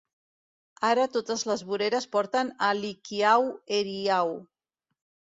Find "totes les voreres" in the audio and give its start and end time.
1.17-2.07